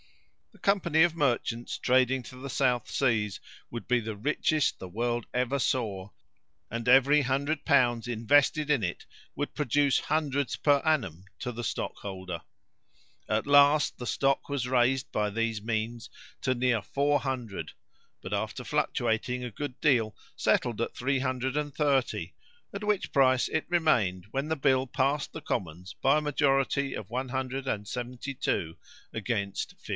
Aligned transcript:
The 0.51 0.57
company 0.57 1.03
of 1.03 1.15
merchants 1.15 1.77
trading 1.77 2.23
to 2.23 2.35
the 2.35 2.49
South 2.49 2.89
Seas 2.89 3.39
would 3.69 3.87
be 3.87 3.99
the 3.99 4.15
richest 4.17 4.79
the 4.79 4.87
world 4.87 5.25
ever 5.33 5.59
saw, 5.59 6.09
and 6.69 6.89
every 6.89 7.21
hundred 7.21 7.65
pounds 7.65 8.07
invested 8.07 8.69
in 8.69 8.83
it 8.83 9.05
would 9.35 9.53
produce 9.55 9.99
hundreds 9.99 10.55
per 10.57 10.79
annum 10.79 11.25
to 11.39 11.51
the 11.51 11.63
stockholder. 11.63 12.41
At 13.29 13.47
last 13.47 13.97
the 13.97 14.07
stock 14.07 14.49
was 14.49 14.67
raised 14.67 15.11
by 15.11 15.29
these 15.29 15.61
means 15.61 16.09
to 16.41 16.53
near 16.53 16.81
four 16.81 17.19
hundred; 17.19 17.71
but, 18.21 18.33
after 18.33 18.63
fluctuating 18.63 19.43
a 19.43 19.51
good 19.51 19.79
deal, 19.81 20.15
settled 20.35 20.81
at 20.81 20.95
three 20.95 21.19
hundred 21.19 21.55
and 21.55 21.73
thirty, 21.73 22.33
at 22.73 22.83
which 22.83 23.11
price 23.13 23.47
it 23.47 23.65
remained 23.69 24.25
when 24.31 24.47
the 24.47 24.55
bill 24.55 24.85
passed 24.85 25.31
the 25.31 25.41
Commons 25.41 25.93
by 26.01 26.17
a 26.17 26.21
majority 26.21 26.93
of 26.95 27.09
172 27.09 28.77
against 29.13 29.69
55. 29.73 29.85